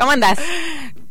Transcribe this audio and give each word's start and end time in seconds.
¿Cómo 0.00 0.12
andás? 0.12 0.38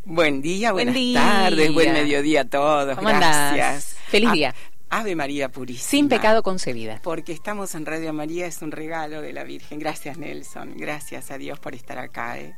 Buen 0.03 0.41
día, 0.41 0.71
Buen 0.71 0.87
buenas 0.87 0.95
día. 0.95 1.21
tardes, 1.21 1.71
buen 1.73 1.93
mediodía 1.93 2.41
a 2.41 2.45
todos. 2.45 2.95
¿Cómo 2.97 3.07
andás? 3.09 3.53
Gracias. 3.55 3.95
Feliz 4.07 4.29
A- 4.29 4.33
día. 4.33 4.55
Ave 4.89 5.15
María 5.15 5.49
Purísima. 5.49 5.87
Sin 5.87 6.09
pecado 6.09 6.41
concebida. 6.41 6.99
Porque 7.03 7.31
estamos 7.31 7.75
en 7.75 7.85
Radio 7.85 8.11
María, 8.13 8.47
es 8.47 8.63
un 8.63 8.71
regalo 8.71 9.21
de 9.21 9.31
la 9.33 9.43
Virgen. 9.43 9.77
Gracias, 9.77 10.17
Nelson. 10.17 10.73
Gracias 10.75 11.29
a 11.29 11.37
Dios 11.37 11.59
por 11.59 11.75
estar 11.75 11.99
acá. 11.99 12.39
eh. 12.39 12.55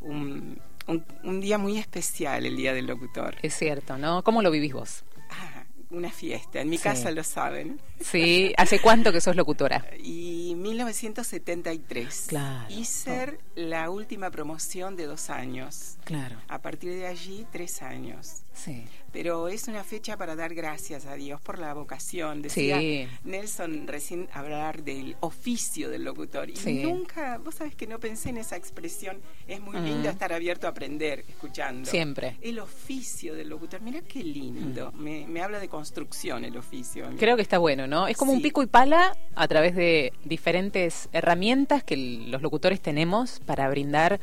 Un, 0.00 0.58
un- 0.86 1.04
un 1.24 1.40
día 1.42 1.58
muy 1.58 1.76
especial, 1.76 2.46
el 2.46 2.56
Día 2.56 2.72
del 2.72 2.86
Locutor. 2.86 3.36
Es 3.42 3.54
cierto, 3.54 3.98
¿no? 3.98 4.22
¿Cómo 4.22 4.40
lo 4.40 4.50
vivís 4.50 4.72
vos? 4.72 5.04
Una 5.90 6.10
fiesta. 6.10 6.60
En 6.60 6.68
mi 6.68 6.78
Sí. 6.78 6.82
casa 6.82 7.10
lo 7.12 7.22
saben. 7.22 7.80
Sí. 8.00 8.52
¿Hace 8.56 8.80
cuánto 8.80 9.12
que 9.12 9.20
sos 9.20 9.36
locutora? 9.36 9.84
Y 10.02 10.54
1973. 10.56 12.24
Claro. 12.28 12.66
Hice 12.74 13.38
la 13.54 13.90
última 13.90 14.30
promoción 14.30 14.96
de 14.96 15.06
dos 15.06 15.30
años. 15.30 15.96
Claro. 16.04 16.36
A 16.48 16.60
partir 16.60 16.92
de 16.92 17.06
allí, 17.06 17.46
tres 17.50 17.82
años. 17.82 18.42
Sí. 18.52 18.84
Pero 19.12 19.48
es 19.48 19.68
una 19.68 19.82
fecha 19.84 20.16
para 20.16 20.34
dar 20.36 20.54
gracias 20.54 21.06
a 21.06 21.14
Dios 21.14 21.40
por 21.40 21.58
la 21.58 21.72
vocación. 21.74 22.42
Decía 22.42 22.78
Sí. 22.78 23.08
Nelson 23.24 23.86
recién 23.86 24.28
hablar 24.32 24.82
del 24.82 25.16
oficio 25.20 25.90
del 25.90 26.04
locutor. 26.04 26.48
Y 26.50 26.56
Sí. 26.56 26.82
nunca, 26.82 27.38
vos 27.38 27.56
sabés 27.56 27.74
que 27.74 27.86
no 27.86 27.98
pensé 27.98 28.30
en 28.30 28.38
esa 28.38 28.56
expresión. 28.56 29.20
Es 29.46 29.60
muy 29.60 29.78
lindo 29.80 30.08
estar 30.08 30.32
abierto 30.32 30.66
a 30.66 30.70
aprender, 30.70 31.24
escuchando. 31.28 31.90
Siempre. 31.90 32.36
El 32.40 32.58
oficio 32.60 33.34
del 33.34 33.48
locutor. 33.48 33.80
Mira 33.82 34.00
qué 34.02 34.22
lindo. 34.22 34.92
Me, 34.92 35.26
me 35.26 35.42
habla 35.42 35.58
de 35.60 35.68
construcción 35.76 36.44
el 36.46 36.56
oficio. 36.56 37.06
Creo 37.18 37.36
que 37.36 37.42
está 37.42 37.58
bueno, 37.58 37.86
¿no? 37.86 38.08
Es 38.08 38.16
como 38.16 38.32
un 38.32 38.40
pico 38.40 38.62
y 38.62 38.66
pala 38.66 39.14
a 39.34 39.46
través 39.46 39.74
de 39.76 40.12
diferentes 40.24 41.10
herramientas 41.12 41.84
que 41.84 41.96
los 41.96 42.40
locutores 42.40 42.80
tenemos 42.80 43.40
para 43.40 43.68
brindar 43.68 44.18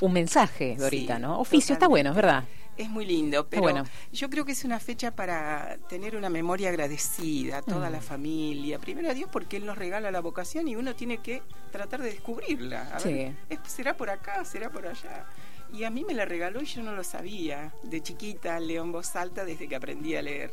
un 0.00 0.12
mensaje, 0.12 0.76
Dorita, 0.76 1.16
Sí, 1.16 1.22
¿no? 1.22 1.40
Oficio, 1.40 1.72
está 1.72 1.88
bueno, 1.88 2.10
es 2.10 2.16
verdad. 2.16 2.44
Es 2.76 2.88
muy 2.90 3.06
lindo, 3.06 3.48
pero 3.48 3.62
bueno. 3.62 3.84
yo 4.12 4.28
creo 4.30 4.44
que 4.44 4.52
es 4.52 4.64
una 4.64 4.78
fecha 4.78 5.10
para 5.10 5.78
tener 5.88 6.14
una 6.14 6.28
memoria 6.30 6.68
agradecida 6.68 7.58
a 7.58 7.62
toda 7.62 7.88
Mm. 7.88 7.92
la 7.92 8.00
familia. 8.00 8.78
Primero 8.78 9.10
a 9.10 9.14
Dios 9.14 9.28
porque 9.32 9.56
Él 9.56 9.64
nos 9.66 9.76
regala 9.78 10.10
la 10.12 10.20
vocación 10.20 10.68
y 10.68 10.76
uno 10.76 10.94
tiene 10.94 11.18
que 11.18 11.42
tratar 11.72 12.02
de 12.02 12.10
descubrirla. 12.12 12.82
A 12.94 13.00
Sí. 13.00 13.12
ver, 13.14 13.32
¿es- 13.48 13.58
¿será 13.66 13.96
por 13.96 14.10
acá? 14.10 14.44
¿Será 14.44 14.70
por 14.70 14.86
allá? 14.86 15.24
Y 15.72 15.82
a 15.84 15.90
mí 15.90 16.04
me 16.04 16.14
la 16.14 16.24
regaló 16.24 16.62
y 16.62 16.66
yo 16.66 16.82
no 16.82 16.92
lo 16.94 17.02
sabía. 17.02 17.72
De 17.82 18.00
chiquita 18.00 18.60
leo 18.60 18.84
en 18.84 18.92
voz 18.92 19.16
alta 19.16 19.44
desde 19.44 19.66
que 19.68 19.74
aprendí 19.74 20.14
a 20.14 20.22
leer. 20.22 20.52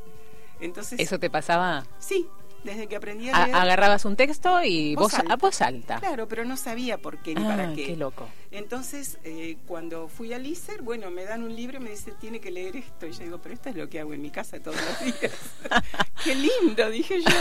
Entonces, 0.60 1.00
¿Eso 1.00 1.20
te 1.20 1.30
pasaba? 1.30 1.86
sí, 2.00 2.28
desde 2.64 2.88
que 2.88 2.96
aprendí 2.96 3.30
a 3.30 3.36
A- 3.36 3.46
leer. 3.46 3.56
agarrabas 3.58 4.06
un 4.06 4.16
texto 4.16 4.64
y 4.64 4.96
Voz 4.96 5.14
alta. 5.14 5.34
a 5.34 5.36
voz 5.38 5.62
alta. 5.62 6.00
Claro, 6.00 6.28
pero 6.28 6.46
no 6.46 6.58
sabía 6.58 6.98
por 6.98 7.20
qué 7.22 7.36
ni 7.36 7.44
Ah, 7.44 7.48
para 7.48 7.74
qué. 7.76 7.86
qué 7.86 7.96
loco. 7.96 8.28
Entonces, 8.50 9.20
eh, 9.24 9.58
cuando 9.68 10.08
fui 10.08 10.34
al 10.34 10.48
ISER, 10.48 10.82
bueno, 10.82 11.12
me 11.12 11.26
dan 11.26 11.44
un 11.44 11.56
libro 11.56 11.78
y 11.78 11.82
me 11.82 11.92
dice, 11.92 12.12
tiene 12.20 12.40
que 12.40 12.50
leer 12.50 12.76
esto. 12.78 13.06
Y 13.06 13.12
yo 13.12 13.20
digo, 13.24 13.38
pero 13.40 13.54
esto 13.54 13.70
es 13.70 13.76
lo 13.76 13.88
que 13.88 14.00
hago 14.00 14.14
en 14.14 14.22
mi 14.24 14.32
casa 14.32 14.60
todos 14.60 14.78
los 14.78 15.00
días. 15.22 15.32
Qué 16.24 16.34
lindo, 16.34 16.90
dije 16.90 17.22
yo. 17.22 17.36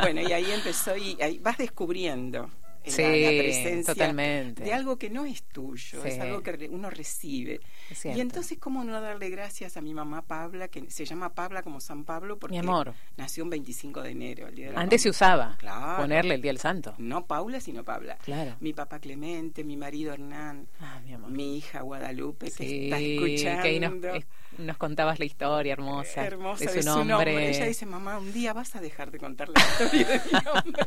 Bueno, 0.00 0.22
y 0.22 0.32
ahí 0.32 0.50
empezó 0.50 0.96
y 0.96 1.20
ahí 1.20 1.38
vas 1.38 1.58
descubriendo 1.58 2.48
la- 2.84 2.92
Sí, 2.92 3.02
la, 3.02 3.42
presencia 3.42 3.94
totalmente. 3.94 4.64
de 4.64 4.72
algo 4.72 4.96
que 4.98 5.10
no 5.10 5.24
es 5.24 5.42
tuyo, 5.44 6.02
Sí. 6.02 6.08
es 6.08 6.18
algo 6.20 6.42
que 6.42 6.52
re- 6.52 6.68
uno 6.68 6.90
recibe. 6.90 7.60
Y 8.04 8.20
entonces, 8.20 8.58
¿cómo 8.58 8.84
no 8.84 9.00
darle 9.00 9.28
gracias 9.30 9.76
a 9.76 9.80
mi 9.80 9.94
mamá 9.94 10.22
Pabla, 10.22 10.68
que 10.68 10.90
se 10.90 11.04
llama 11.04 11.34
Pabla 11.34 11.62
como 11.62 11.80
San 11.80 12.04
Pablo 12.04 12.38
porque 12.38 12.52
Mi 12.54 12.58
amor. 12.58 12.94
nació 13.16 13.44
un 13.44 13.50
25 13.50 14.02
de 14.02 14.10
enero, 14.10 14.48
el 14.48 14.54
día 14.54 14.66
de 14.68 14.72
la 14.72 14.80
Antes 14.80 15.02
se 15.02 15.10
usaba 15.10 15.56
Claro. 15.58 16.02
ponerle 16.02 16.34
el 16.34 16.42
Día 16.42 16.50
del 16.50 16.58
Santo. 16.58 16.94
No 16.98 17.26
Paula, 17.26 17.60
sino 17.60 17.84
Pabla. 17.84 18.16
Claro. 18.24 18.56
Mi 18.60 18.72
papá 18.72 18.98
Clemente, 18.98 19.64
mi 19.64 19.76
marido 19.76 20.12
Hernán, 20.12 20.66
Ah, 20.80 21.00
mi 21.04 21.12
amor. 21.12 21.30
mi 21.30 21.56
hija 21.58 21.82
Guadalupe, 21.82 22.46
que 22.46 22.50
Sí, 22.52 22.84
está 22.84 22.98
escuchando. 22.98 23.62
que 23.62 23.68
ahí 23.68 23.80
nos, 23.80 23.92
es- 24.16 24.26
nos 24.58 24.76
contabas 24.76 25.18
la 25.18 25.24
historia 25.24 25.72
hermosa, 25.72 26.24
Hermosa 26.26 26.66
de 26.66 26.72
de 26.74 26.82
su 26.82 26.88
su 26.90 27.04
nombre. 27.04 27.32
nombre. 27.32 27.48
Ella 27.50 27.66
dice, 27.66 27.86
mamá, 27.86 28.18
un 28.18 28.32
día 28.32 28.52
vas 28.52 28.74
a 28.76 28.80
dejar 28.80 29.10
de 29.10 29.18
contar 29.18 29.48
la 29.48 29.60
historia 29.60 30.06
de 30.08 30.18
mi 30.18 30.32
nombre. 30.44 30.86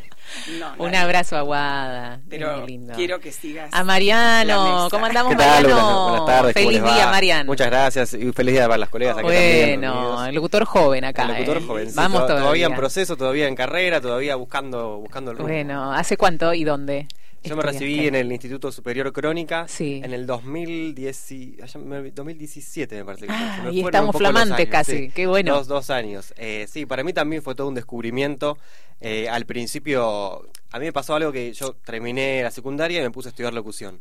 No, 0.59 0.73
Un 0.83 0.95
abrazo 0.95 1.37
a 1.37 1.41
Guada. 1.41 2.19
Pero 2.29 2.57
muy 2.57 2.67
lindo. 2.67 2.93
quiero 2.95 3.19
que 3.19 3.31
sigas. 3.31 3.69
A 3.73 3.83
Mariano. 3.83 4.87
¿cómo 4.91 5.05
andamos, 5.05 5.31
¿Qué 5.33 5.37
tal? 5.37 5.63
Mariano? 5.63 5.75
Buenas, 5.75 6.09
buenas 6.09 6.25
tardes. 6.25 6.53
¿cómo 6.53 6.67
Feliz 6.67 6.83
día, 6.83 7.07
Mariano. 7.07 7.45
Muchas 7.45 7.67
gracias 7.67 8.13
y 8.13 8.31
feliz 8.31 8.53
día 8.53 8.65
para 8.65 8.77
las 8.77 8.89
colegas 8.89 9.17
acá. 9.17 9.27
Bueno, 9.27 10.25
el 10.25 10.35
locutor 10.35 10.65
joven 10.65 11.05
acá. 11.05 11.23
El 11.23 11.29
locutor 11.29 11.57
¿eh? 11.57 11.65
jovencito, 11.65 12.01
Vamos 12.01 12.27
todavía. 12.27 12.67
en 12.67 12.75
proceso, 12.75 13.15
todavía 13.17 13.47
en 13.47 13.55
carrera, 13.55 14.01
todavía 14.01 14.35
buscando, 14.35 14.97
buscando 14.97 15.31
el 15.31 15.37
rumbo. 15.37 15.51
Bueno, 15.51 15.91
¿hace 15.93 16.17
cuánto 16.17 16.53
y 16.53 16.63
dónde? 16.63 17.07
Yo 17.45 17.55
me 17.55 17.63
recibí 17.63 18.07
en 18.07 18.15
el 18.15 18.31
Instituto 18.31 18.71
Superior 18.71 19.11
Crónica 19.13 19.67
Sí. 19.67 20.01
en 20.03 20.13
el 20.13 20.25
2010, 20.25 21.31
y- 21.31 21.57
allá 21.61 21.79
me- 21.79 22.11
2017, 22.11 22.95
me 22.95 23.05
parece 23.05 23.27
que. 23.27 23.33
Ah, 23.33 23.61
me 23.65 23.71
y 23.73 23.81
estamos 23.81 24.15
flamantes 24.15 24.67
casi, 24.69 24.97
sí. 24.97 25.11
qué 25.13 25.27
bueno. 25.27 25.55
Dos, 25.55 25.67
dos 25.67 25.89
años. 25.89 26.33
Eh, 26.37 26.65
sí, 26.69 26.85
para 26.85 27.03
mí 27.03 27.13
también 27.13 27.41
fue 27.41 27.55
todo 27.55 27.67
un 27.67 27.75
descubrimiento. 27.75 28.57
Eh, 29.01 29.27
al 29.29 29.45
principio, 29.45 30.49
a 30.71 30.79
mí 30.79 30.85
me 30.85 30.93
pasó 30.93 31.15
algo 31.15 31.31
que 31.31 31.53
yo 31.53 31.73
terminé 31.85 32.41
la 32.43 32.51
secundaria 32.51 32.99
y 32.99 33.03
me 33.03 33.11
puse 33.11 33.29
a 33.29 33.31
estudiar 33.31 33.53
locución. 33.53 33.99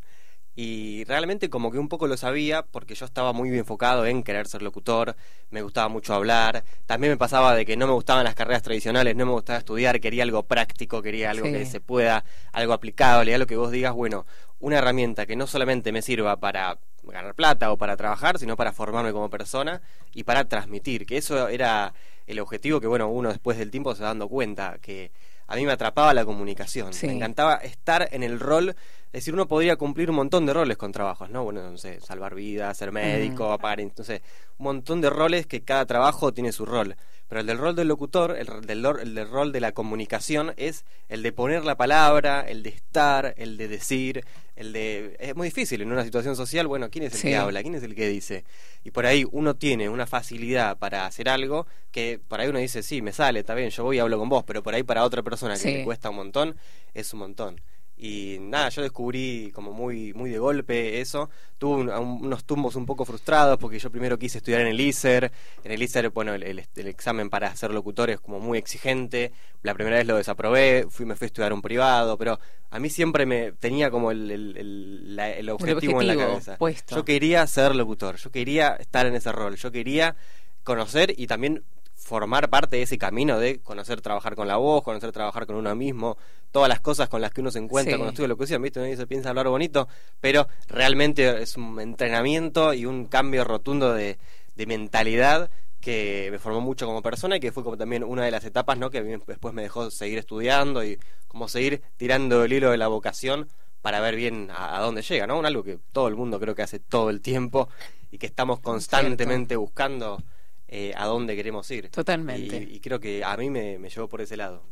Y 0.57 1.03
realmente 1.03 1.49
como 1.49 1.69
que 1.69 1.77
un 1.79 1.89
poco 1.89 2.07
lo 2.07 2.15
sabía 2.15 2.61
porque 2.63 2.95
yo 2.95 3.05
estaba 3.05 3.33
muy 3.33 3.49
enfocado 3.57 4.05
en 4.05 4.23
querer 4.23 4.47
ser 4.47 4.61
locutor, 4.61 5.15
me 5.49 5.61
gustaba 5.61 5.89
mucho 5.89 6.13
hablar, 6.13 6.63
también 6.85 7.11
me 7.11 7.17
pasaba 7.17 7.53
de 7.55 7.65
que 7.65 7.75
no 7.75 7.87
me 7.87 7.93
gustaban 7.93 8.23
las 8.23 8.35
carreras 8.35 8.61
tradicionales, 8.63 9.15
no 9.17 9.25
me 9.25 9.33
gustaba 9.33 9.59
estudiar, 9.59 9.99
quería 9.99 10.23
algo 10.23 10.43
práctico, 10.43 11.01
quería 11.01 11.31
algo 11.31 11.47
Sí. 11.47 11.51
que 11.51 11.65
se 11.65 11.81
pueda, 11.81 12.23
algo 12.53 12.71
aplicable, 12.71 13.35
algo 13.35 13.47
que 13.47 13.57
vos 13.57 13.69
digas, 13.69 13.93
bueno, 13.93 14.25
una 14.59 14.77
herramienta 14.77 15.25
que 15.25 15.35
no 15.35 15.45
solamente 15.45 15.91
me 15.91 16.01
sirva 16.01 16.37
para 16.37 16.77
ganar 17.03 17.35
plata 17.35 17.71
o 17.71 17.77
para 17.77 17.97
trabajar, 17.97 18.39
sino 18.39 18.55
para 18.55 18.71
formarme 18.71 19.11
como 19.11 19.29
persona 19.29 19.81
y 20.13 20.23
para 20.23 20.45
transmitir, 20.45 21.05
que 21.05 21.17
eso 21.17 21.49
era 21.49 21.93
el 22.27 22.39
objetivo 22.39 22.79
que 22.79 22.87
bueno, 22.87 23.09
uno 23.09 23.29
después 23.29 23.57
del 23.57 23.69
tiempo 23.71 23.93
se 23.93 24.01
va 24.03 24.07
dando 24.09 24.29
cuenta 24.29 24.77
que 24.81 25.11
a 25.47 25.55
mí 25.57 25.65
me 25.65 25.73
atrapaba 25.73 26.13
la 26.15 26.25
comunicación, 26.25 26.93
Sí. 26.93 27.05
me 27.05 27.13
encantaba 27.13 27.55
estar 27.57 28.07
en 28.11 28.23
el 28.23 28.39
rol, 28.39 28.75
es 29.15 29.21
decir, 29.21 29.33
uno 29.33 29.47
podría 29.47 29.77
cumplir 29.77 30.09
un 30.09 30.17
montón 30.17 30.45
de 30.45 30.53
roles 30.53 30.75
con 30.75 30.91
trabajos, 30.91 31.29
¿no? 31.29 31.43
Bueno, 31.45 31.61
no 31.71 31.77
sé, 31.77 32.01
salvar 32.01 32.35
vidas, 32.35 32.77
ser 32.77 32.91
médico, 32.91 33.49
apagar, 33.51 33.79
entonces, 33.79 34.21
un 34.57 34.65
montón 34.65 34.99
de 34.99 35.09
roles 35.09 35.47
que 35.47 35.61
cada 35.63 35.85
trabajo 35.85 36.33
tiene 36.33 36.51
su 36.51 36.65
rol. 36.65 36.95
Pero 37.29 37.41
el 37.41 37.47
del 37.47 37.57
rol 37.57 37.75
del 37.75 37.87
locutor, 37.87 38.35
el 38.37 38.45
del, 38.67 38.85
el 39.01 39.15
del 39.15 39.29
rol 39.29 39.51
de 39.51 39.59
la 39.61 39.71
comunicación 39.71 40.53
es 40.57 40.83
el 41.09 41.23
de 41.23 41.31
poner 41.31 41.63
la 41.65 41.75
palabra, 41.75 42.41
el 42.41 42.61
de 42.61 42.69
estar, 42.69 43.33
el 43.37 43.57
de 43.57 43.67
decir, 43.67 44.23
el 44.55 44.73
de... 44.73 45.15
Es 45.19 45.35
muy 45.35 45.47
difícil 45.47 45.81
en 45.81 45.91
una 45.91 46.03
situación 46.03 46.35
social, 46.35 46.67
bueno, 46.67 46.89
¿quién 46.89 47.05
es 47.05 47.13
el 47.13 47.19
Sí. 47.21 47.27
que 47.29 47.35
habla? 47.37 47.61
¿Quién 47.63 47.75
es 47.75 47.83
el 47.83 47.95
que 47.95 48.07
dice? 48.09 48.43
Y 48.83 48.91
por 48.91 49.05
ahí 49.05 49.25
uno 49.31 49.55
tiene 49.55 49.87
una 49.89 50.05
facilidad 50.05 50.77
para 50.77 51.05
hacer 51.07 51.29
algo 51.29 51.65
que 51.91 52.19
por 52.27 52.41
ahí 52.41 52.49
uno 52.49 52.59
dice, 52.59 52.83
sí, 52.83 53.01
me 53.01 53.11
sale, 53.13 53.39
está 53.39 53.55
bien, 53.55 53.69
yo 53.71 53.83
voy 53.85 53.95
y 53.95 53.99
hablo 53.99 54.19
con 54.19 54.29
vos, 54.29 54.43
pero 54.45 54.61
por 54.61 54.75
ahí 54.75 54.83
para 54.83 55.03
otra 55.03 55.23
persona 55.23 55.53
que 55.53 55.59
Sí. 55.61 55.71
le 55.73 55.83
cuesta 55.85 56.09
un 56.09 56.17
montón, 56.17 56.55
es 56.93 57.11
un 57.13 57.19
montón. 57.21 57.59
Y 57.97 58.37
nada, 58.41 58.67
yo 58.69 58.81
descubrí 58.81 59.51
como 59.53 59.71
muy, 59.71 60.13
muy 60.13 60.29
de 60.29 60.37
golpe 60.37 60.99
eso. 60.99 61.29
Tuve 61.57 61.75
un- 61.81 61.89
un- 61.89 62.25
unos 62.25 62.43
tumbos 62.43 62.75
un 62.75 62.85
poco 62.85 63.05
frustrados 63.05 63.57
porque 63.57 63.79
yo 63.79 63.89
primero 63.89 64.19
quise 64.19 64.39
estudiar 64.39 64.59
en 64.61 64.67
el 64.67 64.79
ISER. 64.81 65.31
En 65.63 65.71
el 65.71 65.81
ISER, 65.81 66.09
bueno, 66.09 66.33
el, 66.33 66.43
el- 66.43 66.65
el 66.75 66.87
examen 66.87 67.29
para 67.29 67.55
ser 67.55 67.71
locutor 67.71 68.09
es 68.09 68.19
como 68.19 68.39
muy 68.41 68.57
exigente. 68.57 69.31
La 69.63 69.73
primera 69.73 69.95
vez 69.95 70.05
lo 70.07 70.17
desaprobé, 70.17 70.85
fui, 70.89 71.05
me 71.05 71.15
fui 71.15 71.25
a 71.25 71.27
estudiar 71.27 71.53
un 71.53 71.61
privado, 71.61 72.17
pero 72.17 72.37
a 72.69 72.79
mí 72.79 72.89
siempre 72.89 73.25
me 73.25 73.53
tenía 73.53 73.89
como 73.89 74.11
el, 74.11 74.29
el- 74.29 74.57
el- 74.57 75.15
la- 75.15 75.31
el 75.31 75.49
objetivo, 75.49 76.01
en 76.01 76.07
la 76.07 76.13
objetivo 76.13 76.31
cabeza. 76.33 76.57
puesto. 76.57 76.95
Yo 76.97 77.05
quería 77.05 77.47
ser 77.47 77.75
locutor, 77.75 78.17
yo 78.17 78.29
quería 78.29 78.75
estar 78.75 79.05
en 79.05 79.15
ese 79.15 79.31
rol, 79.31 79.55
yo 79.55 79.71
quería 79.71 80.17
conocer 80.63 81.13
y 81.17 81.27
también 81.27 81.63
formar 81.95 82.49
parte 82.49 82.75
de 82.77 82.83
ese 82.83 82.97
camino 82.97 83.39
de 83.39 83.59
conocer 83.61 84.01
trabajar 84.01 84.35
con 84.35 84.47
la 84.47 84.57
voz, 84.57 84.83
conocer 84.83 85.11
trabajar 85.11 85.45
con 85.47 85.55
uno 85.55 85.73
mismo, 85.75 86.17
todas 86.51 86.69
las 86.69 86.79
cosas 86.79 87.09
con 87.09 87.21
las 87.21 87.31
que 87.31 87.41
uno 87.41 87.51
se 87.51 87.59
encuentra 87.59 87.93
Sí. 87.93 87.97
cuando 87.97 88.11
estudia 88.11 88.27
locución, 88.27 88.61
¿viste? 88.61 88.79
Uno 88.79 88.89
dice, 88.89 89.07
piensa 89.07 89.29
hablar 89.29 89.47
bonito, 89.47 89.87
pero 90.21 90.47
realmente 90.67 91.41
es 91.41 91.57
un 91.57 91.79
entrenamiento 91.79 92.73
y 92.73 92.85
un 92.85 93.05
cambio 93.05 93.43
rotundo 93.43 93.93
de, 93.93 94.17
de 94.55 94.65
mentalidad 94.65 95.49
que 95.81 96.29
me 96.31 96.39
formó 96.39 96.61
mucho 96.61 96.85
como 96.85 97.01
persona 97.01 97.37
y 97.37 97.39
que 97.39 97.51
fue 97.51 97.63
como 97.63 97.77
también 97.77 98.03
una 98.03 98.23
de 98.25 98.31
las 98.31 98.43
etapas, 98.43 98.77
¿no? 98.77 98.89
Que 98.89 99.01
después 99.27 99.53
me 99.53 99.61
dejó 99.63 99.89
seguir 99.91 100.17
estudiando 100.17 100.83
y 100.83 100.99
como 101.27 101.47
seguir 101.47 101.81
tirando 101.97 102.43
el 102.43 102.53
hilo 102.53 102.71
de 102.71 102.77
la 102.77 102.87
vocación 102.87 103.47
para 103.81 103.99
ver 103.99 104.15
bien 104.15 104.49
a, 104.51 104.77
a 104.77 104.81
dónde 104.81 105.01
llega, 105.03 105.27
¿no? 105.27 105.37
Un 105.37 105.45
algo 105.45 105.63
que 105.63 105.77
todo 105.91 106.07
el 106.07 106.15
mundo 106.15 106.39
creo 106.39 106.55
que 106.55 106.63
hace 106.63 106.79
todo 106.79 107.09
el 107.11 107.21
tiempo 107.21 107.69
y 108.11 108.17
que 108.17 108.25
estamos 108.25 108.59
constantemente 108.61 109.55
buscando 109.57 110.23
eh, 110.67 110.93
a 110.95 111.05
dónde 111.05 111.35
queremos 111.35 111.69
ir. 111.71 111.89
Totalmente. 111.89 112.67
Y, 112.69 112.75
y 112.75 112.79
creo 112.79 112.99
que 112.99 113.23
a 113.23 113.35
mí 113.37 113.49
me, 113.49 113.77
me 113.79 113.89
llevó 113.89 114.07
por 114.07 114.21
ese 114.21 114.37
lado. 114.37 114.63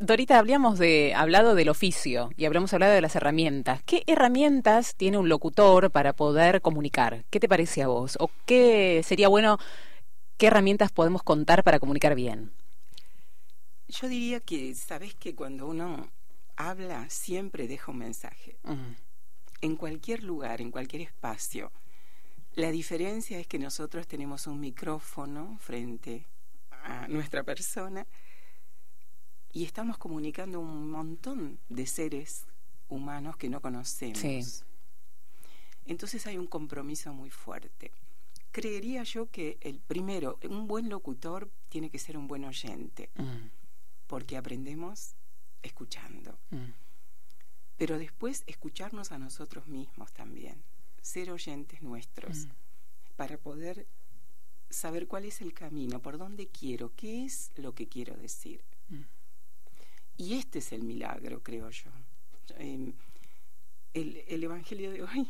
Dorita, 0.00 0.38
habíamos 0.40 0.78
de, 0.80 1.14
hablado 1.14 1.54
del 1.54 1.68
oficio 1.68 2.30
y 2.36 2.44
hablamos 2.44 2.72
hablado 2.74 2.92
de 2.92 3.00
las 3.00 3.14
herramientas. 3.14 3.82
¿Qué 3.84 4.02
herramientas 4.06 4.96
tiene 4.96 5.16
un 5.18 5.28
locutor 5.28 5.90
para 5.92 6.12
poder 6.12 6.60
comunicar? 6.60 7.24
¿Qué 7.30 7.38
te 7.38 7.48
parece 7.48 7.82
a 7.82 7.88
vos? 7.88 8.16
¿O 8.20 8.30
qué 8.46 9.02
sería 9.04 9.28
bueno, 9.28 9.58
qué 10.38 10.48
herramientas 10.48 10.90
podemos 10.92 11.22
contar 11.22 11.62
para 11.64 11.78
comunicar 11.78 12.14
bien? 12.16 12.52
Yo 13.88 14.08
diría 14.08 14.40
que, 14.40 14.74
sabes 14.74 15.14
que 15.14 15.34
cuando 15.34 15.66
uno 15.66 16.08
habla, 16.56 17.08
siempre 17.10 17.66
deja 17.68 17.90
un 17.92 17.98
mensaje. 17.98 18.56
Mm, 18.64 18.94
En 19.62 19.76
cualquier 19.76 20.22
lugar, 20.22 20.60
en 20.60 20.70
cualquier 20.70 21.02
espacio. 21.02 21.72
La 22.54 22.70
diferencia 22.70 23.38
es 23.38 23.46
que 23.46 23.58
nosotros 23.58 24.06
tenemos 24.06 24.46
un 24.46 24.60
micrófono 24.60 25.56
frente 25.60 26.26
a 26.70 27.06
nuestra 27.08 27.42
persona 27.44 28.06
y 29.52 29.64
estamos 29.64 29.98
comunicando 29.98 30.60
un 30.60 30.90
montón 30.90 31.58
de 31.68 31.86
seres 31.86 32.46
humanos 32.88 33.36
que 33.36 33.48
no 33.48 33.60
conocemos. 33.60 34.18
Sí. 34.18 34.42
Entonces 35.86 36.26
hay 36.26 36.38
un 36.38 36.46
compromiso 36.46 37.12
muy 37.12 37.30
fuerte. 37.30 37.92
Creería 38.52 39.04
yo 39.04 39.30
que 39.30 39.58
el 39.60 39.78
primero, 39.78 40.38
un 40.48 40.66
buen 40.66 40.88
locutor 40.88 41.50
tiene 41.68 41.88
que 41.88 41.98
ser 41.98 42.16
un 42.16 42.26
buen 42.26 42.44
oyente, 42.44 43.10
Mm, 43.14 43.48
porque 44.08 44.36
aprendemos 44.36 45.14
escuchando. 45.62 46.36
mm. 46.50 46.72
Pero 47.76 47.98
después 47.98 48.42
escucharnos 48.46 49.12
a 49.12 49.18
nosotros 49.18 49.66
mismos 49.68 50.12
también, 50.12 50.62
ser 51.02 51.30
oyentes 51.30 51.82
nuestros, 51.82 52.46
Mm. 52.46 52.50
para 53.16 53.36
poder 53.38 53.86
saber 54.70 55.06
cuál 55.08 55.24
es 55.24 55.40
el 55.40 55.52
camino, 55.52 56.00
por 56.00 56.16
dónde 56.18 56.46
quiero, 56.48 56.92
qué 56.96 57.24
es 57.24 57.50
lo 57.56 57.74
que 57.74 57.88
quiero 57.88 58.16
decir. 58.16 58.62
Mm. 58.88 59.02
Y 60.16 60.34
este 60.34 60.58
es 60.60 60.72
el 60.72 60.82
milagro, 60.84 61.42
creo 61.42 61.70
yo. 61.70 61.90
Eh, 62.58 62.92
el, 63.94 64.24
el 64.28 64.44
Evangelio 64.44 64.90
de 64.90 65.02
hoy, 65.02 65.28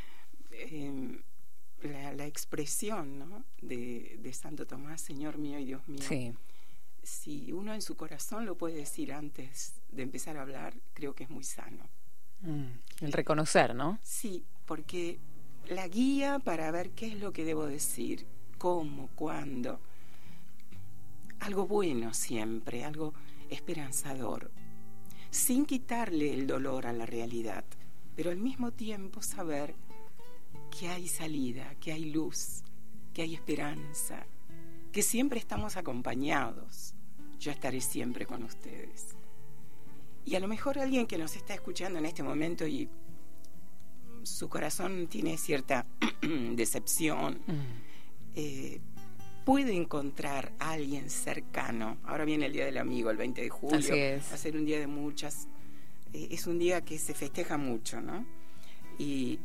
eh, 0.52 1.20
la, 1.82 2.12
la 2.12 2.26
expresión 2.26 3.18
¿no? 3.18 3.44
de, 3.60 4.16
de 4.20 4.32
Santo 4.32 4.66
Tomás, 4.66 5.00
Señor 5.00 5.38
mío 5.38 5.58
y 5.58 5.64
Dios 5.66 5.86
mío, 5.88 6.02
Sí. 6.06 6.32
si 7.02 7.52
uno 7.52 7.74
en 7.74 7.82
su 7.82 7.96
corazón 7.96 8.46
lo 8.46 8.56
puede 8.56 8.76
decir 8.76 9.12
antes 9.12 9.74
de 9.90 10.02
empezar 10.02 10.36
a 10.36 10.42
hablar, 10.42 10.74
creo 10.94 11.14
que 11.14 11.24
es 11.24 11.30
muy 11.30 11.44
sano. 11.44 11.88
Mm. 12.40 12.66
El 13.00 13.12
reconocer, 13.12 13.74
¿no? 13.74 13.98
Sí, 14.02 14.44
porque 14.66 15.18
la 15.68 15.88
guía 15.88 16.38
para 16.38 16.70
ver 16.70 16.90
qué 16.90 17.06
es 17.06 17.20
lo 17.20 17.32
que 17.32 17.44
debo 17.44 17.66
decir, 17.66 18.26
cómo, 18.58 19.08
cuándo, 19.14 19.80
algo 21.40 21.66
bueno 21.66 22.14
siempre, 22.14 22.84
algo 22.84 23.14
esperanzador, 23.50 24.50
sin 25.30 25.66
quitarle 25.66 26.34
el 26.34 26.46
dolor 26.46 26.86
a 26.86 26.92
la 26.92 27.06
realidad, 27.06 27.64
pero 28.14 28.30
al 28.30 28.38
mismo 28.38 28.72
tiempo 28.72 29.22
saber 29.22 29.74
que 30.78 30.88
hay 30.88 31.08
salida, 31.08 31.74
que 31.80 31.92
hay 31.92 32.06
luz, 32.06 32.62
que 33.12 33.22
hay 33.22 33.34
esperanza, 33.34 34.26
que 34.92 35.02
siempre 35.02 35.38
estamos 35.38 35.76
acompañados. 35.76 36.94
Yo 37.38 37.50
estaré 37.50 37.80
siempre 37.80 38.26
con 38.26 38.42
ustedes. 38.42 39.14
Y 40.24 40.34
a 40.34 40.40
lo 40.40 40.48
mejor 40.48 40.78
alguien 40.78 41.06
que 41.06 41.18
nos 41.18 41.36
está 41.36 41.54
escuchando 41.54 41.98
en 41.98 42.06
este 42.06 42.22
momento 42.22 42.66
y 42.66 42.88
su 44.26 44.48
corazón 44.48 45.06
tiene 45.08 45.36
cierta 45.38 45.86
decepción, 46.54 47.38
Mm. 47.46 47.52
eh, 48.34 48.80
puede 49.44 49.74
encontrar 49.74 50.52
a 50.58 50.72
alguien 50.72 51.08
cercano. 51.08 51.98
Ahora 52.04 52.24
viene 52.24 52.46
el 52.46 52.52
Día 52.52 52.64
del 52.64 52.78
Amigo, 52.78 53.10
el 53.10 53.16
20 53.16 53.42
de 53.42 53.48
julio. 53.48 53.78
Así 53.78 53.92
es. 53.92 54.28
Va 54.30 54.34
a 54.34 54.38
ser 54.38 54.56
un 54.56 54.64
día 54.66 54.78
de 54.80 54.86
muchas. 54.88 55.46
eh, 56.12 56.28
es 56.30 56.46
un 56.46 56.58
día 56.58 56.80
que 56.82 56.98
se 56.98 57.14
festeja 57.14 57.56
mucho, 57.56 58.00
¿no? 58.00 58.26
Y 58.98 59.38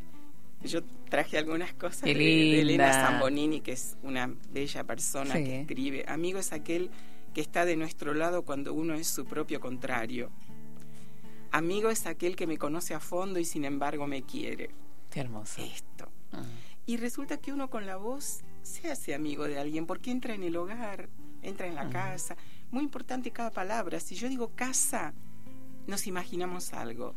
yo 0.63 0.81
traje 1.09 1.37
algunas 1.37 1.73
cosas 1.73 2.01
de, 2.03 2.13
de 2.13 2.61
Elena. 2.61 2.91
Zambonini, 2.93 3.61
que 3.61 3.73
es 3.73 3.97
una 4.03 4.33
bella 4.51 4.83
persona 4.83 5.35
Sí. 5.35 5.43
que 5.43 5.61
escribe. 5.61 6.05
Amigo 6.07 6.39
es 6.39 6.51
aquel 6.53 6.89
que 7.33 7.41
está 7.41 7.65
de 7.65 7.75
nuestro 7.75 8.13
lado 8.13 8.43
cuando 8.43 8.73
uno 8.73 8.93
es 8.95 9.07
su 9.07 9.25
propio 9.25 9.59
contrario. 9.59 10.29
Amigo 11.51 11.89
es 11.89 12.05
aquel 12.07 12.35
que 12.35 12.47
me 12.47 12.57
conoce 12.57 12.93
a 12.93 12.99
fondo 12.99 13.39
y 13.39 13.45
sin 13.45 13.65
embargo 13.65 14.07
me 14.07 14.23
quiere. 14.23 14.71
Qué 15.09 15.19
hermoso. 15.19 15.61
Esto. 15.61 16.09
Mm. 16.31 16.37
Y 16.85 16.97
resulta 16.97 17.37
que 17.37 17.51
uno 17.51 17.69
con 17.69 17.85
la 17.85 17.97
voz 17.97 18.41
se 18.63 18.89
hace 18.89 19.13
amigo 19.13 19.47
de 19.47 19.59
alguien 19.59 19.85
porque 19.85 20.11
entra 20.11 20.33
en 20.33 20.43
el 20.43 20.55
hogar, 20.55 21.09
entra 21.41 21.67
en 21.67 21.75
la 21.75 21.89
casa. 21.89 22.35
Muy 22.71 22.83
importante 22.83 23.31
cada 23.31 23.51
palabra. 23.51 23.99
Si 23.99 24.15
yo 24.15 24.29
digo 24.29 24.51
casa, 24.55 25.13
nos 25.87 26.07
imaginamos 26.07 26.73
algo. 26.73 27.13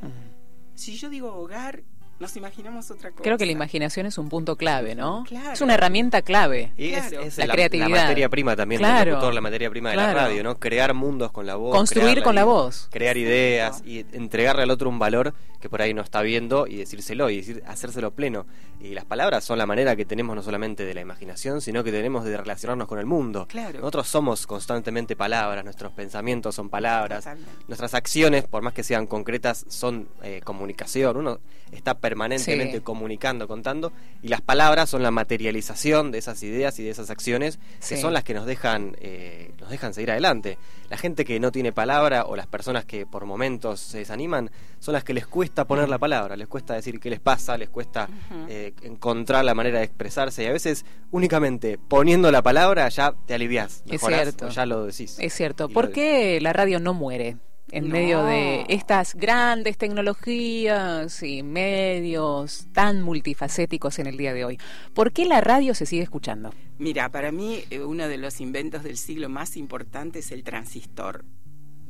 Si 0.75 0.96
yo 0.96 1.08
digo 1.08 1.32
hogar, 1.32 1.84
nos 2.20 2.37
imaginamos 2.37 2.90
otra 2.90 3.11
cosa. 3.11 3.22
Creo 3.22 3.37
que 3.38 3.46
la 3.46 3.52
imaginación 3.52 4.06
es 4.06 4.19
un 4.19 4.28
punto 4.28 4.56
clave, 4.56 4.94
¿no? 4.94 5.25
Claro. 5.26 5.52
Es 5.52 5.61
una 5.61 5.75
herramienta 5.75 6.22
clave. 6.22 6.72
Y 6.76 6.88
es- 6.93 7.08
Claro. 7.08 7.25
es, 7.25 7.38
La 7.38 7.46
la, 7.46 7.52
creatividad. 7.55 7.88
la 7.90 8.02
materia 8.02 8.28
prima 8.28 8.56
también 8.56 8.78
Claro. 8.81 8.99
del 9.05 9.08
locutor, 9.14 9.34
la 9.34 9.40
materia 9.40 9.70
prima 9.70 9.90
de 9.90 9.96
Claro. 9.96 10.12
la 10.19 10.25
radio, 10.28 10.43
¿no? 10.43 10.58
Crear 10.58 10.94
mundos 10.94 11.32
con 11.32 11.46
la 11.46 11.56
voz. 11.56 11.75
Construir 11.76 12.22
con 12.22 12.34
la 12.34 12.44
voz. 12.44 12.88
Crear 12.90 13.16
ideas 13.16 13.82
y 13.84 14.00
entregarle 14.12 14.62
al 14.62 14.70
otro 14.70 14.88
un 14.88 14.99
valor 14.99 15.34
que 15.61 15.69
por 15.70 15.81
ahí 15.81 15.94
no 15.94 16.02
está 16.02 16.20
viendo 16.20 16.66
y 16.66 16.76
decírselo 16.76 17.31
y 17.31 17.38
decir, 17.38 17.62
hacérselo 17.66 18.11
pleno. 18.11 18.46
Y 18.81 18.88
las 18.94 19.06
palabras 19.06 19.44
son 19.44 19.56
la 19.56 19.64
manera 19.64 19.96
que 19.96 20.05
tenemos 20.05 20.37
no 20.37 20.43
solamente 20.43 20.84
de 20.84 20.93
la 20.93 21.00
imaginación, 21.00 21.62
sino 21.62 21.82
que 21.82 21.90
tenemos 21.90 22.25
de 22.25 22.37
relacionarnos 22.37 22.87
con 22.87 22.99
el 22.99 23.06
mundo. 23.06 23.46
Claro. 23.49 23.78
Nosotros 23.78 24.06
somos 24.08 24.46
constantemente 24.46 25.16
palabras, 25.16 25.64
nuestros 25.64 25.93
pensamientos 25.93 26.55
son 26.55 26.69
palabras, 26.69 27.25
Totalmente. 27.25 27.50
nuestras 27.66 27.94
acciones, 27.94 28.44
por 28.44 28.62
más 28.62 28.75
que 28.75 28.82
sean 28.82 29.06
concretas, 29.06 29.64
son 29.69 30.06
eh, 30.22 30.43
comunicación. 30.44 31.16
Uno 31.16 31.40
está 31.72 31.94
permanentemente 32.04 32.76
Sí. 32.78 32.82
comunicando, 32.82 33.48
contando, 33.48 33.90
y 34.22 34.28
las 34.28 34.42
palabras 34.42 34.90
son 34.90 35.02
la 35.02 35.10
materialización 35.10 36.10
de 36.12 36.18
esas 36.18 36.42
ideas 36.42 36.78
y 36.78 36.82
de 36.84 36.90
esas 36.90 37.08
acciones 37.08 37.58
que 37.88 37.96
son 37.96 38.12
las 38.12 38.24
que 38.24 38.34
nos 38.34 38.44
dejan, 38.44 38.94
eh, 39.00 39.52
nos 39.58 39.70
dejan 39.70 39.94
seguir 39.94 40.10
adelante. 40.10 40.58
La 40.90 40.98
gente 40.98 41.24
que 41.24 41.40
no 41.40 41.50
tiene 41.50 41.72
palabra 41.72 42.26
o 42.26 42.36
las 42.36 42.46
personas 42.46 42.84
que 42.84 43.06
por 43.06 43.24
momentos 43.24 43.80
se 43.80 43.98
desaniman 43.98 44.50
son 44.80 44.92
las 44.92 45.02
que 45.02 45.14
les 45.14 45.26
cuesta 45.26 45.64
poner 45.64 45.88
la 45.88 45.96
palabra, 45.98 46.36
les 46.36 46.46
cuesta 46.46 46.74
decir 46.74 47.00
qué 47.00 47.08
les 47.08 47.20
pasa, 47.20 47.56
les 47.56 47.70
cuesta 47.70 48.06
eh, 48.50 48.74
encontrar 48.82 49.42
la 49.46 49.54
manera 49.54 49.78
de 49.78 49.84
expresarse 49.86 50.42
y 50.42 50.46
a 50.46 50.52
veces 50.52 50.84
únicamente 51.10 51.78
poniendo 51.78 52.30
la 52.30 52.42
palabra 52.42 52.86
ya 52.90 53.14
te 53.26 53.32
aliviás, 53.32 53.82
Es 53.90 54.02
cierto. 54.02 54.46
o 54.46 54.50
ya 54.50 54.66
lo 54.66 54.84
decís. 54.84 55.16
Es 55.18 55.32
cierto. 55.32 55.70
¿Por 55.70 55.90
qué 55.90 56.38
la 56.42 56.52
radio 56.52 56.80
no 56.80 56.92
muere? 56.92 57.38
En 57.75 57.88
No. 57.88 57.91
medio 57.94 58.23
de 58.25 58.65
estas 58.69 59.15
grandes 59.17 59.76
tecnologías 59.76 61.23
y 61.25 61.43
medios 61.43 62.67
tan 62.73 63.03
multifacéticos 63.03 63.99
en 63.99 64.06
el 64.06 64.17
día 64.17 64.32
de 64.32 64.44
hoy. 64.44 64.59
¿Por 64.94 65.12
qué 65.12 65.25
la 65.25 65.41
radio 65.41 65.75
se 65.75 65.85
sigue 65.85 66.03
escuchando? 66.03 66.55
Mira, 66.79 67.09
para 67.11 67.32
mí 67.32 67.65
eh, 67.71 67.81
uno 67.81 68.06
de 68.06 68.17
los 68.19 68.41
inventos 68.41 68.82
del 68.85 68.97
siglo 68.97 69.29
más 69.29 69.56
importantes 69.56 70.26
es 70.26 70.32
el 70.32 70.44
transistor. 70.44 71.25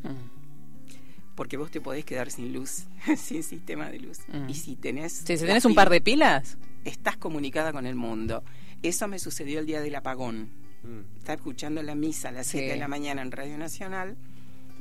Mm. 0.04 1.34
Porque 1.34 1.56
vos 1.56 1.70
te 1.70 1.80
podés 1.80 2.04
quedar 2.04 2.30
sin 2.30 2.52
luz, 2.52 2.84
sin 3.18 3.42
sistema 3.42 3.90
de 3.90 3.98
luz. 3.98 4.20
Mm. 4.28 4.48
Y 4.48 4.54
si 4.54 4.76
tenés. 4.76 5.12
Sí, 5.26 5.36
si 5.36 5.42
la 5.44 5.48
tenés 5.48 5.64
un 5.64 5.74
par 5.74 5.90
de 5.90 6.00
pilas, 6.00 6.56
Estás 6.84 7.16
comunicada 7.16 7.72
con 7.72 7.86
el 7.86 7.94
mundo. 7.94 8.44
Eso 8.82 9.08
me 9.08 9.18
sucedió 9.18 9.58
el 9.60 9.64
día 9.66 9.80
del 9.80 9.94
apagón. 9.94 10.50
Mm. 10.82 11.16
Estaba 11.18 11.36
escuchando 11.36 11.82
la 11.82 11.94
misa 11.94 12.28
a 12.28 12.32
las 12.32 12.46
Sí. 12.46 12.58
7 12.58 12.72
de 12.74 12.78
la 12.78 12.88
mañana 12.88 13.22
en 13.22 13.32
Radio 13.32 13.56
Nacional. 13.56 14.16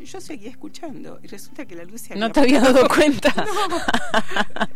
Yo 0.02 0.20
seguía 0.22 0.50
escuchando. 0.50 1.20
Y 1.24 1.28
resulta 1.28 1.66
que 1.66 1.76
la 1.76 1.84
luz 1.86 2.02
se 2.02 2.14
había 2.14 2.20
no 2.28 2.32
te 2.32 2.40
habías 2.42 2.64
dado 2.64 2.88
cuenta. 2.88 3.34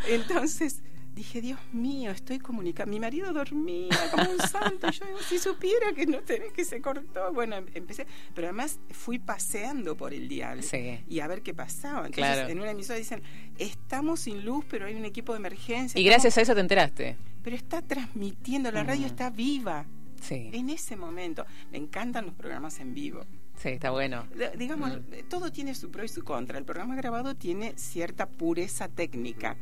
Entonces 0.08 0.82
dije, 1.16 1.42
Dios 1.42 1.60
mío, 1.74 2.12
estoy 2.12 2.38
comunicando. 2.40 2.92
Mi 2.92 3.00
marido 3.00 3.34
dormía 3.34 3.90
como 4.12 4.30
un 4.32 4.40
santo. 4.52 4.90
Yo 4.92 5.06
si 5.28 5.40
supiera 5.40 5.92
que 5.94 6.06
no 6.06 6.20
tenés 6.20 6.54
que 6.54 6.64
se 6.64 6.80
cortó. 6.82 7.34
Bueno, 7.34 7.56
em- 7.58 7.66
empecé. 7.74 8.06
Pero 8.36 8.48
además 8.48 8.80
fui 8.92 9.18
paseando 9.20 9.98
por 9.98 10.14
el 10.14 10.28
dial 10.30 10.64
Sí. 10.64 11.00
y 11.10 11.20
a 11.20 11.28
ver 11.28 11.42
qué 11.42 11.54
pasaba. 11.54 12.06
Entonces, 12.06 12.16
Claro. 12.36 12.50
en 12.50 12.60
una 12.60 12.72
emisora 12.72 13.00
dicen, 13.00 13.22
estamos 13.58 14.20
sin 14.22 14.46
luz, 14.46 14.64
pero 14.70 14.86
hay 14.86 14.96
un 14.96 15.06
equipo 15.06 15.34
de 15.34 15.40
emergencia. 15.40 16.00
Y 16.00 16.04
estamos- 16.04 16.12
gracias 16.24 16.38
a 16.38 16.42
eso 16.42 16.54
te 16.54 16.62
enteraste. 16.62 17.18
Pero 17.44 17.56
está 17.56 17.82
transmitiendo, 17.82 18.72
la 18.72 18.84
radio 18.84 19.04
Mm. 19.04 19.10
está 19.10 19.30
viva. 19.30 19.86
Sí, 20.22 20.50
En 20.52 20.70
ese 20.72 20.96
momento. 20.96 21.46
Me 21.72 21.78
encantan 21.78 22.26
los 22.26 22.34
programas 22.36 22.80
en 22.80 22.94
vivo. 22.96 23.22
Sí, 23.58 23.70
está 23.70 23.92
bueno. 23.92 24.26
Digamos, 24.58 24.98
Mm. 24.98 25.02
todo 25.30 25.52
tiene 25.52 25.76
su 25.76 25.92
pro 25.92 26.04
y 26.04 26.08
su 26.08 26.24
contra. 26.24 26.58
El 26.58 26.66
programa 26.66 26.96
grabado 26.96 27.36
tiene 27.36 27.74
cierta 27.78 28.26
pureza 28.28 28.88
técnica. 28.88 29.56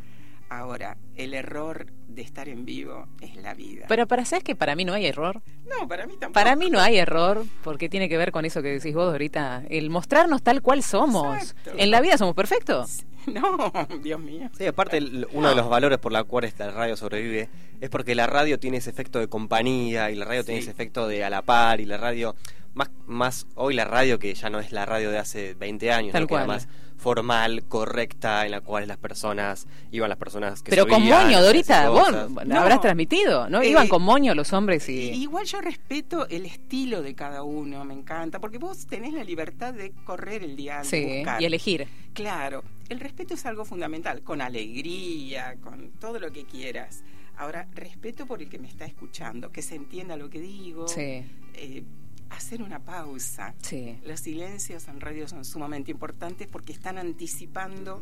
Ahora, 0.48 0.96
el 1.16 1.34
error 1.34 1.88
de 2.08 2.22
estar 2.22 2.48
en 2.48 2.66
vivo 2.66 3.08
es 3.20 3.36
la 3.38 3.56
vida. 3.56 3.86
Pero 3.90 4.06
para, 4.08 4.26
¿sabes 4.26 4.44
que 4.44 4.56
para 4.56 4.76
mí 4.76 4.86
no 4.86 4.94
hay 4.94 5.08
error? 5.08 5.42
no, 5.68 5.88
para 5.88 6.06
mí 6.06 6.14
tampoco. 6.20 6.34
Para 6.34 6.56
mí 6.56 6.70
no 6.70 6.80
hay 6.80 6.98
error, 6.98 7.44
porque 7.64 7.90
tiene 7.90 8.08
que 8.08 8.18
ver 8.18 8.32
con 8.32 8.46
eso 8.46 8.62
que 8.62 8.68
decís 8.70 8.94
vos 8.94 9.12
ahorita, 9.12 9.64
el 9.70 9.90
mostrarnos 9.90 10.44
tal 10.44 10.62
cual 10.62 10.84
somos. 10.84 11.36
Exacto. 11.38 11.72
En 11.78 11.90
la 11.90 12.00
vida 12.02 12.18
somos 12.18 12.36
perfectos. 12.36 13.04
No, 13.26 13.72
Dios 14.04 14.20
mío. 14.20 14.52
Sí, 14.56 14.68
aparte 14.68 14.98
el- 14.98 15.28
uno 15.34 15.50
de 15.50 15.56
los 15.56 15.68
valores 15.68 15.98
por 15.98 16.12
la 16.12 16.24
cual 16.26 16.44
esta 16.44 16.70
radio 16.70 16.96
sobrevive 16.96 17.50
es 17.82 17.90
porque 17.90 18.14
la 18.14 18.28
radio 18.28 18.60
tiene 18.60 18.78
ese 18.78 18.92
efecto 18.92 19.18
de 19.18 19.28
compañía 19.28 20.12
y 20.12 20.16
la 20.16 20.26
radio 20.26 20.46
tiene 20.46 20.60
ese 20.60 20.70
efecto 20.70 21.08
de 21.08 21.24
a 21.24 21.32
la 21.32 21.42
par 21.42 21.82
y 21.82 21.86
la 21.86 21.98
radio 21.98 22.36
más 22.76 22.90
más 23.08 23.48
hoy 23.56 23.74
la 23.74 23.86
radio 23.86 24.20
que 24.20 24.34
ya 24.34 24.50
no 24.50 24.60
es 24.60 24.72
la 24.72 24.86
radio 24.86 25.10
de 25.12 25.18
hace 25.18 25.54
20 25.56 25.92
años, 25.92 26.12
Tal 26.14 26.24
¿no? 26.24 26.28
que 26.28 26.34
era 26.36 26.46
cual. 26.46 26.58
más 26.58 26.68
formal, 26.98 27.64
correcta, 27.68 28.46
en 28.46 28.52
la 28.52 28.62
cual 28.62 28.88
las 28.88 28.98
personas 28.98 29.68
iban 29.92 30.08
las 30.10 30.18
personas 30.18 30.64
que 30.64 30.70
Pero 30.72 30.88
con 30.88 31.04
moño, 31.04 31.42
Dorita, 31.42 31.90
vos. 31.90 32.10
No. 32.46 32.60
habrás 32.60 32.80
transmitido, 32.82 33.50
¿no? 33.50 33.62
Eh, 33.62 33.70
Iban 33.70 33.88
con 33.90 34.02
moño 34.02 34.34
los 34.34 34.54
hombres 34.54 34.88
Y- 34.90 35.10
y... 35.12 35.24
Igual 35.24 35.46
yo 35.46 35.60
respeto 35.62 36.26
el 36.30 36.46
estilo 36.46 37.02
de 37.02 37.14
cada 37.14 37.44
uno, 37.44 37.84
me 37.84 37.94
encanta, 37.94 38.40
porque 38.40 38.58
vos 38.58 38.88
tenés 38.88 39.14
la 39.14 39.24
libertad 39.26 39.74
de 39.74 39.92
correr 40.06 40.42
el 40.44 40.56
día, 40.56 40.80
de 40.80 40.86
Sí, 40.86 41.06
buscar. 41.18 41.42
y 41.42 41.46
elegir. 41.46 41.88
Claro, 42.14 42.64
el 42.90 43.00
respeto 43.02 43.34
es 43.34 43.46
algo 43.46 43.66
fundamental, 43.66 44.22
con 44.24 44.42
alegría, 44.42 45.56
con 45.62 45.92
todo 46.00 46.20
lo 46.20 46.32
que 46.32 46.46
quieras. 46.46 47.04
Ahora, 47.38 47.68
respeto 47.76 48.26
por 48.26 48.42
el 48.42 48.50
que 48.50 48.58
me 48.58 48.68
está 48.70 48.86
escuchando, 48.86 49.52
que 49.52 49.62
se 49.62 49.76
entienda 49.76 50.16
lo 50.16 50.30
que 50.30 50.40
digo. 50.40 50.88
Sí. 50.88 51.24
eh, 51.58 51.84
hacer 52.30 52.62
una 52.64 52.80
pausa. 52.80 53.54
Sí. 53.62 53.98
Los 54.06 54.20
silencios 54.22 54.88
en 54.88 55.00
radio 55.02 55.28
son 55.28 55.46
sumamente 55.46 55.92
importantes 55.92 56.48
porque 56.48 56.74
están 56.74 56.98
anticipando 56.98 58.02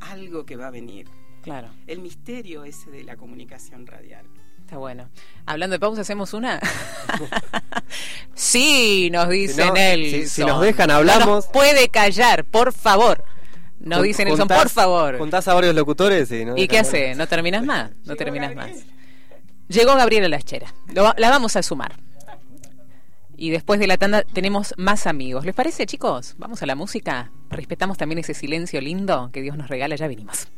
algo 0.00 0.44
que 0.46 0.56
va 0.56 0.68
a 0.68 0.70
venir. 0.70 1.06
Claro. 1.42 1.68
El 1.86 2.00
misterio 2.00 2.64
ese 2.64 2.90
de 2.90 3.04
la 3.04 3.16
comunicación 3.16 3.86
radial. 3.86 4.24
Está 4.60 4.78
bueno. 4.78 5.10
Hablando 5.44 5.74
de 5.74 5.80
pausa, 5.80 6.00
¿hacemos 6.00 6.32
una? 6.32 6.58
sí, 8.34 9.10
nos 9.12 9.28
dice 9.28 9.54
Si 9.62 9.68
no, 9.68 9.74
Nelson. 9.74 10.20
si- 10.20 10.28
si 10.28 10.44
nos 10.44 10.60
dejan, 10.62 10.90
hablamos. 10.90 11.26
No 11.26 11.34
nos 11.36 11.46
puede 11.48 11.88
callar, 11.88 12.44
por 12.44 12.72
favor. 12.72 13.24
No 13.80 13.96
Jun- 13.98 14.04
dice 14.04 14.24
Nelson, 14.24 14.48
juntás- 14.48 14.58
por 14.58 14.68
favor. 14.70 15.18
Juntás 15.18 15.46
a 15.48 15.54
varios 15.54 15.74
locutores 15.74 16.30
y 16.32 16.44
no 16.44 16.56
¿Y 16.56 16.66
qué 16.68 16.78
hace? 16.78 17.02
hablar. 17.10 17.16
¿No 17.18 17.26
terminas 17.28 17.62
más? 17.66 17.90
No 17.90 17.96
Llegó 18.04 18.16
terminas 18.16 18.54
Gabriel. 18.54 18.76
más. 18.76 18.86
Llegó 19.68 19.94
Gabriela. 19.96 20.38
Lo 20.94 21.02
va- 21.04 21.14
la 21.18 21.30
vamos 21.30 21.56
a 21.56 21.62
sumar. 21.62 21.96
Y 23.36 23.50
después 23.50 23.80
de 23.80 23.86
la 23.86 23.96
tanda 23.96 24.22
tenemos 24.22 24.74
más 24.76 25.06
amigos. 25.06 25.44
¿Les 25.44 25.54
parece, 25.54 25.86
chicos? 25.86 26.34
Vamos 26.38 26.62
a 26.62 26.66
la 26.66 26.74
música. 26.74 27.30
Respetamos 27.50 27.98
también 27.98 28.18
ese 28.18 28.34
silencio 28.34 28.80
lindo 28.80 29.30
que 29.32 29.42
Dios 29.42 29.56
nos 29.56 29.68
regala. 29.68 29.96
Ya 29.96 30.08
venimos. 30.08 30.48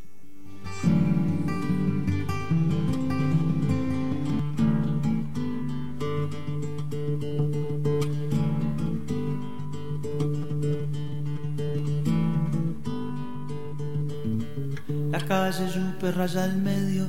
La 15.11 15.25
calle 15.25 15.67
Yupe 15.75 16.13
raya 16.13 16.45
al 16.45 16.57
medio, 16.59 17.09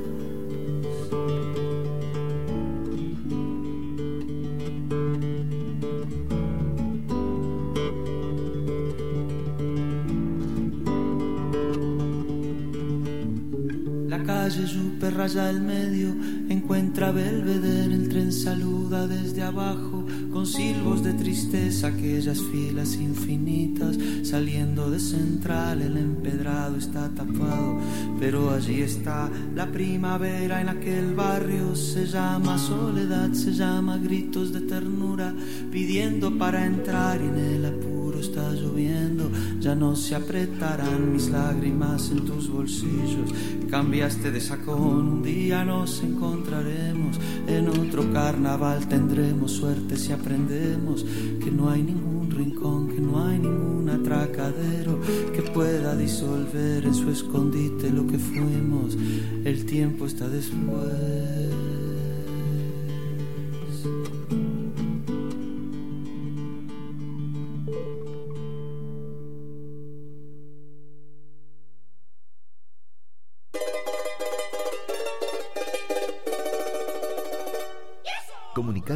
Calle 14.25 14.65
Yupe 14.65 15.09
raya 15.09 15.49
el 15.49 15.61
medio, 15.61 16.09
encuentra 16.49 17.11
Belvedere, 17.11 17.93
el 17.93 18.09
tren 18.09 18.31
saluda 18.31 19.07
desde 19.07 19.41
abajo, 19.41 20.05
con 20.31 20.45
silbos 20.45 21.03
de 21.03 21.13
tristeza 21.13 21.87
aquellas 21.87 22.39
filas 22.51 22.95
infinitas, 22.95 23.97
saliendo 24.23 24.89
de 24.89 24.99
central 24.99 25.81
el 25.81 25.97
empedrado 25.97 26.77
está 26.77 27.09
tapado, 27.09 27.79
pero 28.19 28.51
allí 28.51 28.81
está 28.81 29.29
la 29.55 29.67
primavera 29.67 30.61
en 30.61 30.69
aquel 30.69 31.13
barrio, 31.15 31.75
se 31.75 32.05
llama 32.05 32.57
soledad, 32.57 33.31
se 33.33 33.53
llama 33.53 33.97
gritos 33.97 34.53
de 34.53 34.61
ternura, 34.61 35.33
pidiendo 35.71 36.37
para 36.37 36.65
entrar 36.65 37.21
en 37.21 37.35
el 37.35 37.65
apuro 37.65 37.90
está 38.21 38.51
lloviendo, 38.53 39.29
ya 39.59 39.75
no 39.75 39.95
se 39.95 40.15
apretarán 40.15 41.11
mis 41.11 41.29
lágrimas 41.29 42.09
en 42.11 42.25
tus 42.25 42.49
bolsillos, 42.49 43.33
cambiaste 43.69 44.31
de 44.31 44.39
sacón, 44.39 45.07
un 45.07 45.23
día 45.23 45.65
nos 45.65 46.01
encontraremos, 46.03 47.19
en 47.47 47.67
otro 47.67 48.11
carnaval 48.13 48.87
tendremos 48.87 49.51
suerte 49.51 49.97
si 49.97 50.13
aprendemos 50.13 51.03
que 51.43 51.51
no 51.51 51.69
hay 51.69 51.81
ningún 51.81 52.29
rincón, 52.31 52.89
que 52.89 53.01
no 53.01 53.25
hay 53.25 53.39
ningún 53.39 53.89
atracadero 53.89 54.99
que 55.33 55.41
pueda 55.41 55.95
disolver 55.95 56.85
en 56.85 56.93
su 56.93 57.09
escondite 57.09 57.89
lo 57.89 58.05
que 58.07 58.19
fuimos, 58.19 58.97
el 59.43 59.65
tiempo 59.65 60.05
está 60.05 60.29
después. 60.29 61.50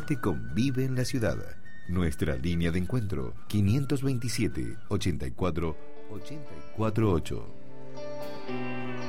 Comunicate 0.05 0.17
con 0.17 0.53
Vive 0.53 0.85
en 0.85 0.95
la 0.95 1.03
Ciudad. 1.03 1.38
Nuestra 1.88 2.35
línea 2.35 2.71
de 2.71 2.79
encuentro 2.79 3.33
527 3.47 4.77
84 4.89 5.75
848. 6.12 9.04